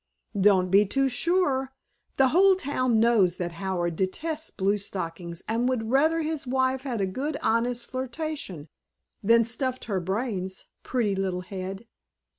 [0.41, 1.73] "Don't be too sure.
[2.17, 7.05] The whole town knows that Howard detests bluestockings and would rather his wife had a
[7.05, 8.67] good honest flirtation
[9.21, 10.65] than stuffed her brains....
[10.81, 11.85] Pretty little head."